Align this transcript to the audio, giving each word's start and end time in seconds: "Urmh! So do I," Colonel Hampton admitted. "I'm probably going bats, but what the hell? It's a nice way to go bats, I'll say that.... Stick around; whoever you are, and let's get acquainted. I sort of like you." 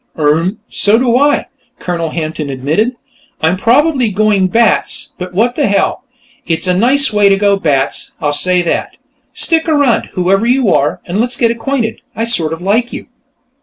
"Urmh! 0.17 0.57
So 0.67 0.97
do 0.97 1.15
I," 1.15 1.45
Colonel 1.77 2.09
Hampton 2.09 2.49
admitted. 2.49 2.95
"I'm 3.39 3.55
probably 3.55 4.09
going 4.09 4.47
bats, 4.47 5.11
but 5.19 5.31
what 5.31 5.53
the 5.53 5.67
hell? 5.67 6.05
It's 6.47 6.65
a 6.65 6.75
nice 6.75 7.13
way 7.13 7.29
to 7.29 7.37
go 7.37 7.55
bats, 7.57 8.11
I'll 8.19 8.33
say 8.33 8.63
that.... 8.63 8.97
Stick 9.35 9.69
around; 9.69 10.05
whoever 10.13 10.47
you 10.47 10.69
are, 10.73 11.01
and 11.05 11.19
let's 11.21 11.37
get 11.37 11.51
acquainted. 11.51 12.01
I 12.15 12.25
sort 12.25 12.51
of 12.51 12.61
like 12.63 12.91
you." 12.91 13.09